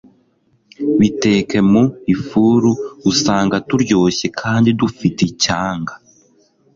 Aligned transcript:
Biteke 0.99 1.57
mu 1.71 1.83
ifuru 2.13 2.69
Usanga 3.11 3.55
turyoshye 3.67 4.27
kandi 4.41 4.69
dufite 4.79 5.19
icyanga 5.31 5.93